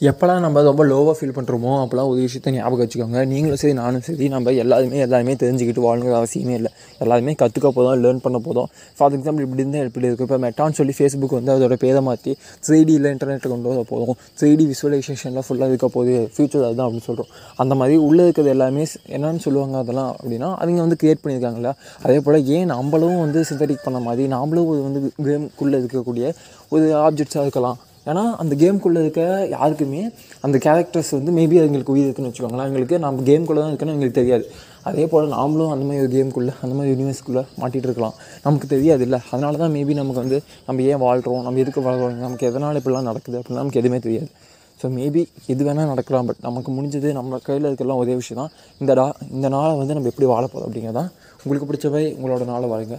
எப்போலாம் 0.00 0.42
நம்ம 0.44 0.62
ரொம்ப 0.66 0.82
லோவாக 0.88 1.12
ஃபீல் 1.18 1.34
பண்ணுறோமோ 1.36 1.70
அப்போலாம் 1.82 2.08
ஒரு 2.12 2.18
விஷயத்தை 2.24 2.50
ஞாபகம் 2.54 2.82
வச்சுக்கோங்க. 2.82 3.20
நீங்களும் 3.30 3.60
சரி 3.60 3.74
நானும் 3.78 4.02
சரி 4.08 4.26
நம்ம 4.34 4.52
எல்லாருமே 4.62 4.98
எல்லாருமே 5.04 5.34
தெரிஞ்சுக்கிட்டு 5.42 5.82
வாழணுங்கிற 5.84 6.16
அவசியமே 6.18 6.54
இல்லை. 6.58 6.70
எல்லாருமே 7.04 7.32
கற்றுக்க 7.42 7.68
போதும் 7.76 8.02
லேர்ன் 8.02 8.20
பண்ண 8.24 8.38
போதும். 8.48 8.68
ஃபார் 8.96 9.14
எக்ஸாம்பிள் 9.18 9.44
இப்படி 9.46 9.62
இருந்தால் 9.64 9.88
இப்படி 9.90 10.06
இருக்குது 10.08 10.26
இப்போ 10.28 10.38
மெட்டான்னு 10.44 10.76
சொல்லி 10.80 10.94
ஃபேஸ்புக் 10.98 11.34
வந்து 11.38 11.52
அதோட 11.54 11.78
பேரை 11.84 12.02
மாற்றி 12.08 12.34
த்ரீ 12.66 12.80
டியில் 12.90 13.08
இன்டர்நெட்டில் 13.14 13.54
கொண்டு 13.54 13.72
வர 13.72 13.86
போதும். 13.92 14.18
த்ரீ 14.40 14.50
டி 14.60 14.66
விசுவலைசேஷனில் 14.72 15.46
ஃபுல்லாக 15.48 15.70
இருக்க 15.74 15.90
போகுது. 15.96 16.18
ஃபியூச்சர் 16.34 16.66
அதுதான் 16.68 16.86
அப்படின்னு 16.88 17.08
சொல்கிறோம் 17.08 17.32
அந்த 17.64 17.74
மாதிரி 17.82 17.96
உள்ளே 18.10 18.22
இருக்கிறது 18.28 18.54
எல்லாமே 18.56 18.86
என்னன்னு 19.16 19.42
சொல்லுவாங்க 19.48 19.76
அதெல்லாம் 19.84 20.12
அப்படின்னா 20.20 20.50
அவங்க 20.60 20.86
வந்து 20.86 21.00
க்ரியேட் 21.02 21.24
பண்ணியிருக்காங்களா 21.24 21.74
அதே 22.04 22.20
போல் 22.28 22.40
ஏன் 22.58 22.70
நம்மளும் 22.76 23.18
வந்து 23.24 23.42
சிந்தடிக் 23.52 23.84
பண்ண 23.88 24.00
மாதிரி 24.10 24.26
நாமளும் 24.36 24.70
வந்து 24.88 25.02
கேம்குள்ளே 25.30 25.76
இருக்கக்கூடிய 25.82 26.26
ஒரு 26.74 26.86
ஆப்ஜெக்ட்ஸாக 27.06 27.46
இருக்கலாம். 27.48 27.78
ஏன்னா 28.10 28.22
அந்த 28.42 28.54
கேம்குள்ளே 28.62 29.00
இருக்க 29.04 29.22
யாருக்குமே 29.54 30.02
அந்த 30.46 30.56
கேரக்டர்ஸ் 30.66 31.12
வந்து 31.18 31.32
மேபி 31.38 31.56
அதுங்களுக்கு 31.62 31.94
உயிர் 31.94 32.06
இருக்குன்னு 32.06 32.30
வச்சுக்கோங்களேன். 32.30 32.68
எங்களுக்கு 32.70 32.96
நம்ம 33.04 33.24
கேம்குள்ளே 33.30 33.60
தான் 33.62 33.70
இருக்குன்னு 33.72 33.94
எங்களுக்கு 33.96 34.18
தெரியாது. 34.20 34.44
அதே 34.88 35.04
போல் 35.12 35.32
நாமளும் 35.36 35.72
அந்த 35.74 35.84
மாதிரி 35.88 36.02
ஒரு 36.04 36.12
கேம்குள்ளே 36.16 36.52
அந்த 36.64 36.72
மாதிரி 36.78 36.90
யூனிவர்ஸ்குள்ளே 36.94 37.42
மாட்டிகிட்டு 37.60 37.88
இருக்கலாம். 37.88 38.16
நமக்கு 38.46 38.66
தெரியாது 38.74 39.04
இல்லை. 39.06 39.20
அதனால 39.32 39.58
தான் 39.62 39.74
மேபி 39.76 39.94
நமக்கு 40.00 40.22
வந்து 40.24 40.38
நம்ம 40.68 40.82
ஏன் 40.92 41.02
வாழ்கிறோம் 41.06 41.42
நம்ம 41.48 41.60
எதுக்கு 41.64 41.82
வாழ்கிறோம் 41.88 42.24
நமக்கு 42.26 42.48
எதனால் 42.50 42.80
இப்படிலாம் 42.82 43.08
நடக்குது? 43.10 43.38
அப்படிலாம் 43.40 43.62
நமக்கு 43.64 43.82
எதுவுமே 43.82 44.00
தெரியாது. 44.06 44.30
ஸோ 44.80 44.86
மேபி 44.96 45.22
எது 45.52 45.62
வேணால் 45.66 45.90
நடக்கலாம். 45.92 46.26
பட் 46.30 46.42
நமக்கு 46.48 46.70
முடிஞ்சது 46.78 47.10
நம்ம 47.18 47.38
கையில் 47.48 47.68
இருக்கலாம் 47.70 48.00
ஒரே 48.04 48.14
விஷயம் 48.22 48.40
தான் 48.42 48.52
இந்த 48.82 48.94
டா 48.98 49.06
இந்த 49.36 49.48
நாளை 49.56 49.74
வந்து 49.82 49.94
நம்ம 49.98 50.10
எப்படி 50.12 50.28
வாழ 50.34 50.42
போகிறோம் 50.46 50.66
அப்படிங்கிறதான் 50.68 51.10
உங்களுக்கு 51.44 51.68
பிடிச்ச 51.70 51.86
உங்களோட 52.18 52.44
நாளை 52.54 52.68
வாழுங்க 52.72 52.98